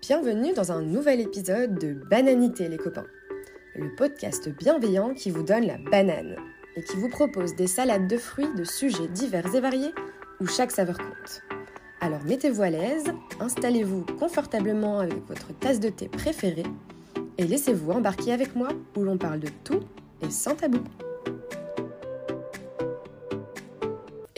[0.00, 3.06] Bienvenue dans un nouvel épisode de Bananité les copains,
[3.76, 6.36] le podcast bienveillant qui vous donne la banane
[6.74, 9.94] et qui vous propose des salades de fruits de sujets divers et variés
[10.40, 11.42] où chaque saveur compte.
[12.00, 13.04] Alors mettez-vous à l'aise,
[13.40, 16.64] installez-vous confortablement avec votre tasse de thé préférée
[17.38, 19.80] et laissez-vous embarquer avec moi où l'on parle de tout
[20.22, 20.82] et sans tabou.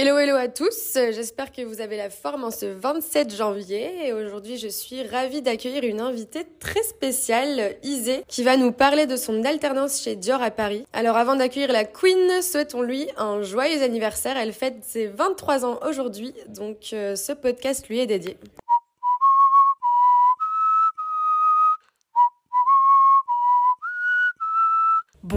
[0.00, 4.12] Hello hello à tous, j'espère que vous avez la forme en ce 27 janvier et
[4.12, 9.16] aujourd'hui je suis ravie d'accueillir une invitée très spéciale, Isée, qui va nous parler de
[9.16, 10.86] son alternance chez Dior à Paris.
[10.92, 16.32] Alors avant d'accueillir la Queen, souhaitons-lui un joyeux anniversaire, elle fête ses 23 ans aujourd'hui,
[16.46, 18.36] donc euh, ce podcast lui est dédié.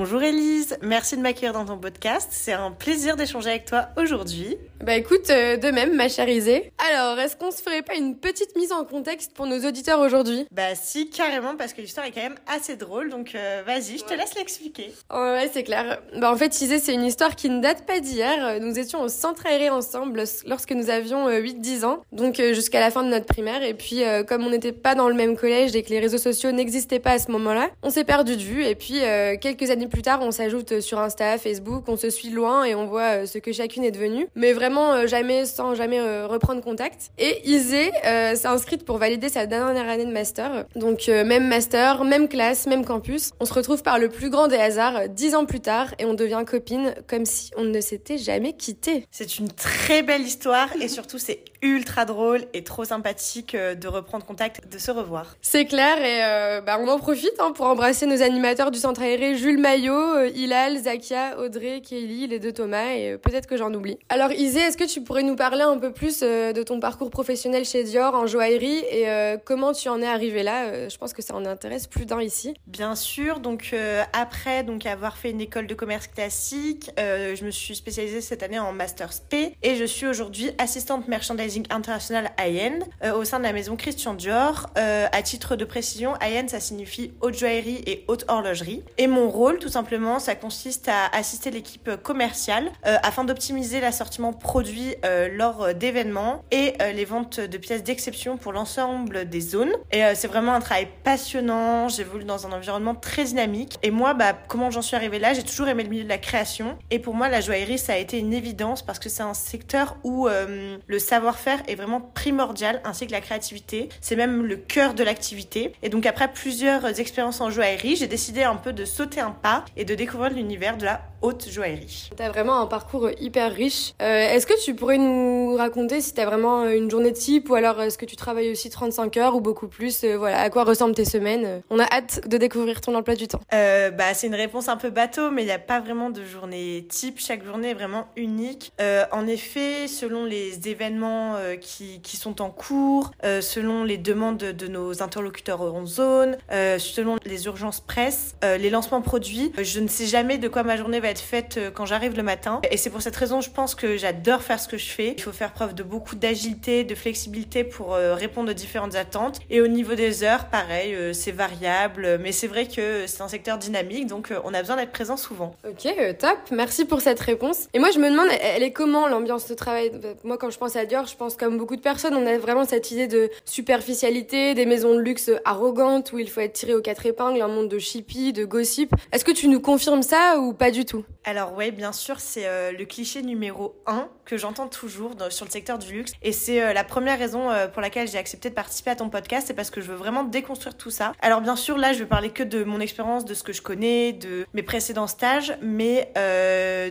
[0.00, 2.28] Bonjour Elise, merci de m'accueillir dans ton podcast.
[2.30, 4.56] C'est un plaisir d'échanger avec toi aujourd'hui.
[4.80, 6.70] Bah écoute, euh, de même, ma chère Isée.
[6.92, 10.46] Alors, est-ce qu'on se ferait pas une petite mise en contexte pour nos auditeurs aujourd'hui?
[10.52, 14.04] Bah si, carrément, parce que l'histoire est quand même assez drôle, donc euh, vas-y, je
[14.04, 14.92] te laisse l'expliquer.
[15.12, 16.00] ouais, c'est clair.
[16.16, 18.60] Bah en fait, Isée, c'est une histoire qui ne date pas d'hier.
[18.60, 22.92] Nous étions au centre aéré ensemble lorsque nous avions 8-10 euh, ans, donc jusqu'à la
[22.92, 23.64] fin de notre primaire.
[23.64, 26.52] Et puis, comme on n'était pas dans le même collège et que les réseaux sociaux
[26.52, 28.64] n'existaient pas à ce moment-là, on s'est perdu de vue.
[28.64, 29.00] Et puis,
[29.40, 32.86] quelques années plus tard, on s'ajoute sur Insta, Facebook, on se suit loin et on
[32.86, 34.26] voit euh, ce que chacune est devenue.
[34.34, 37.10] Mais vraiment euh, jamais sans jamais euh, reprendre contact.
[37.18, 40.66] Et Isée s'est inscrite pour valider sa dernière année de master.
[40.76, 43.32] Donc même master, même classe, même campus.
[43.40, 46.14] On se retrouve par le plus grand des hasards dix ans plus tard et on
[46.14, 49.06] devient copine comme si on ne s'était jamais quitté.
[49.10, 54.24] C'est une très belle histoire et surtout c'est ultra drôle et trop sympathique de reprendre
[54.24, 55.36] contact, de se revoir.
[55.42, 59.36] C'est clair et bah, on en profite hein, pour embrasser nos animateurs du centre aéré
[59.36, 63.72] Jules Maillot, euh, Hilal, Zakia, Audrey, Kelly, les deux Thomas et euh, peut-être que j'en
[63.72, 63.98] oublie.
[64.08, 67.10] Alors Isée, est-ce que tu pourrais nous parler un peu plus euh, de ton parcours
[67.10, 69.06] professionnel chez Dior en joaillerie et
[69.44, 70.88] comment tu en es arrivée là?
[70.88, 72.54] Je pense que ça en intéresse plus d'un ici.
[72.66, 73.74] Bien sûr, donc
[74.12, 78.58] après donc avoir fait une école de commerce classique, je me suis spécialisée cette année
[78.58, 82.80] en master SP et je suis aujourd'hui assistante merchandising international high-end
[83.14, 84.66] au sein de la maison Christian Dior.
[84.76, 88.82] à titre de précision, high-end ça signifie haute joaillerie et haute horlogerie.
[88.96, 94.32] Et mon rôle tout simplement, ça consiste à assister l'équipe commerciale euh, afin d'optimiser l'assortiment
[94.32, 99.72] produit euh, lors d'événements et euh, les ventes de pièces d'exception pour l'ensemble des zones.
[99.92, 101.88] Et c'est vraiment un travail passionnant.
[101.88, 103.78] J'évolue dans un environnement très dynamique.
[103.82, 105.34] Et moi, bah, comment j'en suis arrivée là?
[105.34, 106.78] J'ai toujours aimé le milieu de la création.
[106.90, 109.96] Et pour moi, la joaillerie, ça a été une évidence parce que c'est un secteur
[110.04, 110.98] où le
[111.38, 113.88] savoir-faire est vraiment primordial, ainsi que la créativité.
[114.00, 115.72] C'est même le cœur de l'activité.
[115.82, 119.64] Et donc après plusieurs expériences en joaillerie, j'ai décidé un peu de sauter un pas
[119.76, 122.10] et de découvrir l'univers de la haute joaillerie.
[122.16, 123.94] T'as vraiment un parcours hyper riche.
[124.02, 127.80] Euh, est-ce que tu pourrais nous raconter si t'as vraiment une journée type ou alors
[127.80, 130.94] est-ce que tu travailles aussi 35 heures ou beaucoup plus euh, Voilà, à quoi ressemblent
[130.94, 133.40] tes semaines On a hâte de découvrir ton emploi du temps.
[133.52, 136.24] Euh, bah, c'est une réponse un peu bateau, mais il n'y a pas vraiment de
[136.24, 137.18] journée type.
[137.18, 138.72] Chaque journée est vraiment unique.
[139.12, 144.66] en effet, selon les événements qui, qui, sont en cours, selon les demandes de, de
[144.66, 150.38] nos interlocuteurs en zone, selon les urgences presse, les lancements produits je ne sais jamais
[150.38, 152.60] de quoi ma journée va être faite euh, quand j'arrive le matin.
[152.70, 155.14] Et c'est pour cette raison, je pense que j'adore faire ce que je fais.
[155.16, 159.40] Il faut faire preuve de beaucoup d'agilité, de flexibilité pour euh, répondre aux différentes attentes.
[159.50, 162.18] Et au niveau des heures, pareil, euh, c'est variable.
[162.22, 165.54] Mais c'est vrai que c'est un secteur dynamique, donc on a besoin d'être présent souvent.
[165.68, 165.88] Ok,
[166.18, 166.38] top.
[166.50, 167.68] Merci pour cette réponse.
[167.74, 169.92] Et moi, je me demande, elle est comment l'ambiance de travail?
[170.24, 172.64] Moi, quand je pense à Dior, je pense comme beaucoup de personnes, on a vraiment
[172.64, 176.82] cette idée de superficialité, des maisons de luxe arrogantes où il faut être tiré aux
[176.82, 178.92] quatre épingles, un monde de chippie, de gossip.
[179.12, 180.97] Est-ce que tu nous confirmes ça ou pas du tout?
[181.24, 185.50] Alors ouais, bien sûr, c'est euh, le cliché numéro 1 que j'entends toujours sur le
[185.50, 186.12] secteur du luxe.
[186.22, 189.08] Et c'est euh, la première raison euh, pour laquelle j'ai accepté de participer à ton
[189.08, 191.12] podcast, c'est parce que je veux vraiment déconstruire tout ça.
[191.20, 193.62] Alors bien sûr, là, je vais parler que de mon expérience, de ce que je
[193.62, 196.12] connais, de mes précédents stages, mais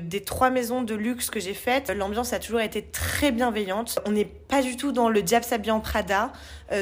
[0.02, 4.00] des trois maisons de luxe que j'ai faites, l'ambiance a toujours été très bienveillante.
[4.06, 5.46] On n'est pas du tout dans le diable
[5.84, 6.32] Prada.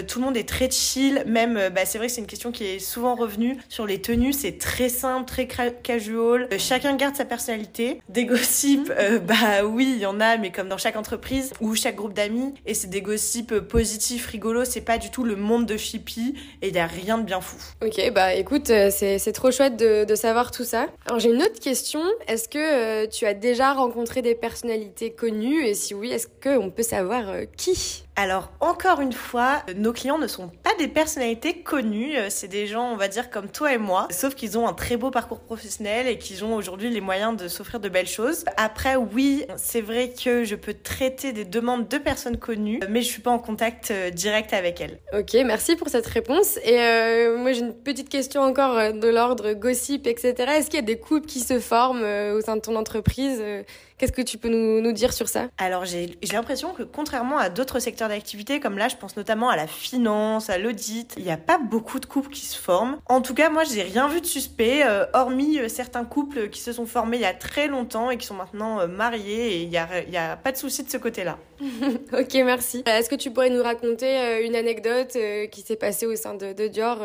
[0.08, 1.24] tout le monde est très chill.
[1.26, 4.34] Même, bah, c'est vrai que c'est une question qui est souvent revenue sur les tenues.
[4.34, 6.48] C'est très simple, très casual.
[6.58, 8.02] Chacun garde sa personnalité.
[8.10, 11.76] Des gossips, euh, bah oui, il y en a, mais comme dans chaque entreprise ou
[11.76, 12.54] chaque groupe d'amis.
[12.66, 14.66] Et c'est des gossips euh, positifs, rigolos.
[14.66, 17.42] C'est pas du tout le monde de Chippy et il y a rien de bien
[17.42, 17.58] fou.
[17.84, 20.88] Ok, bah écoute, c'est trop chouette de, de, savoir tout ça.
[21.06, 22.02] Alors j'ai une autre question.
[22.28, 25.66] Est-ce que tu as déjà rencontré des personnalités connues?
[25.66, 27.26] Et si oui, est-ce qu'on peut savoir
[27.58, 28.05] qui?
[28.18, 32.92] Alors encore une fois, nos clients ne sont pas des personnalités connues, c'est des gens,
[32.92, 36.08] on va dire, comme toi et moi, sauf qu'ils ont un très beau parcours professionnel
[36.08, 38.46] et qu'ils ont aujourd'hui les moyens de s'offrir de belles choses.
[38.56, 43.08] Après, oui, c'est vrai que je peux traiter des demandes de personnes connues, mais je
[43.08, 45.00] suis pas en contact euh, direct avec elles.
[45.14, 46.58] Ok, merci pour cette réponse.
[46.64, 50.34] Et euh, moi, j'ai une petite question encore euh, de l'ordre gossip, etc.
[50.56, 53.44] Est-ce qu'il y a des couples qui se forment au sein de ton entreprise
[53.98, 55.48] Qu'est-ce que tu peux nous, nous dire sur ça?
[55.58, 59.56] Alors j'ai l'impression que contrairement à d'autres secteurs d'activité, comme là je pense notamment à
[59.56, 62.98] la finance, à l'audit, il n'y a pas beaucoup de couples qui se forment.
[63.08, 66.60] En tout cas moi j'ai rien vu de suspect, euh, hormis euh, certains couples qui
[66.60, 69.62] se sont formés il y a très longtemps et qui sont maintenant euh, mariés et
[69.64, 71.38] il n'y a, y a pas de souci de ce côté-là.
[71.62, 72.84] ok merci.
[72.86, 75.18] Est-ce que tu pourrais nous raconter une anecdote
[75.52, 77.00] qui s'est passée au sein de, de Dior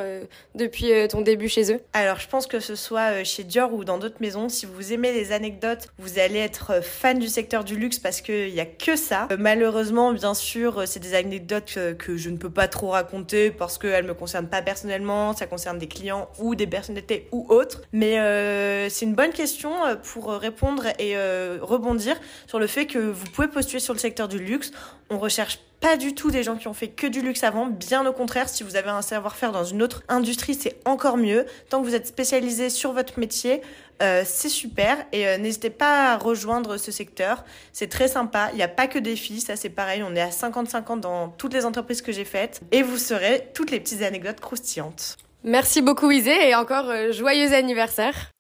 [0.55, 1.81] depuis ton début chez eux?
[1.93, 5.12] Alors je pense que ce soit chez Dior ou dans d'autres maisons, si vous aimez
[5.12, 8.96] les anecdotes, vous allez être fan du secteur du luxe parce qu'il n'y a que
[8.96, 9.29] ça.
[9.38, 14.05] Malheureusement, bien sûr, c'est des anecdotes que je ne peux pas trop raconter parce qu'elles
[14.05, 17.83] me concernent pas personnellement, ça concerne des clients ou des personnalités ou autres.
[17.93, 19.73] Mais euh, c'est une bonne question
[20.13, 21.17] pour répondre et
[21.61, 22.17] rebondir
[22.47, 24.73] sur le fait que vous pouvez postuler sur le secteur du luxe.
[25.09, 28.07] On recherche pas du tout des gens qui ont fait que du luxe avant, bien
[28.07, 31.47] au contraire, si vous avez un savoir-faire dans une autre industrie, c'est encore mieux.
[31.71, 33.63] Tant que vous êtes spécialisé sur votre métier,
[34.02, 37.44] euh, c'est super et euh, n'hésitez pas à rejoindre ce secteur.
[37.73, 38.49] C'est très sympa.
[38.52, 40.02] Il n'y a pas que des filles, ça c'est pareil.
[40.02, 43.70] On est à 50-50 dans toutes les entreprises que j'ai faites et vous serez toutes
[43.70, 45.19] les petites anecdotes croustillantes.
[45.44, 48.32] Merci beaucoup Isée et encore euh, joyeux anniversaire.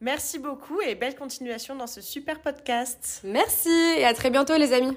[0.00, 3.20] Merci beaucoup et belle continuation dans ce super podcast.
[3.22, 3.68] Merci
[3.98, 4.96] et à très bientôt les amis.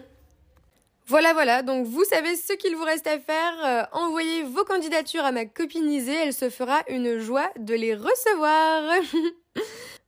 [1.07, 3.53] Voilà, voilà, donc vous savez ce qu'il vous reste à faire.
[3.65, 7.93] Euh, envoyez vos candidatures à ma copine Isée, elle se fera une joie de les
[7.93, 8.83] recevoir.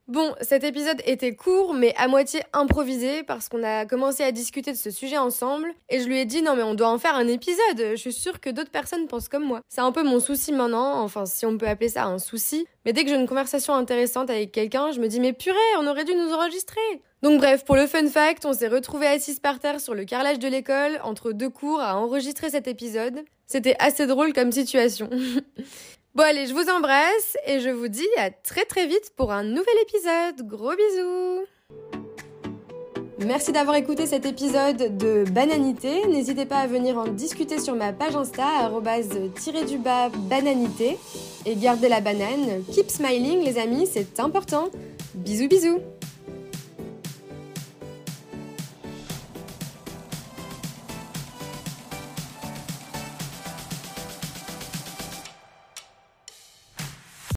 [0.08, 4.72] Bon, cet épisode était court, mais à moitié improvisé, parce qu'on a commencé à discuter
[4.72, 7.16] de ce sujet ensemble, et je lui ai dit non mais on doit en faire
[7.16, 9.62] un épisode, je suis sûre que d'autres personnes pensent comme moi.
[9.68, 12.94] C'est un peu mon souci maintenant, enfin si on peut appeler ça un souci, mais
[12.94, 16.06] dès que j'ai une conversation intéressante avec quelqu'un, je me dis mais purée, on aurait
[16.06, 19.82] dû nous enregistrer donc bref, pour le fun fact, on s'est retrouvés assis par terre
[19.82, 23.24] sur le carrelage de l'école, entre deux cours, à enregistrer cet épisode.
[23.48, 25.10] C'était assez drôle comme situation.
[26.16, 29.44] Bon allez, je vous embrasse et je vous dis à très très vite pour un
[29.44, 30.48] nouvel épisode.
[30.48, 31.46] Gros bisous
[33.26, 36.08] Merci d'avoir écouté cet épisode de Bananité.
[36.08, 38.72] N'hésitez pas à venir en discuter sur ma page Insta,
[39.68, 40.98] du bas bananité.
[41.46, 42.64] Et gardez la banane.
[42.72, 44.70] Keep smiling les amis, c'est important.
[45.16, 45.82] Bisous bisous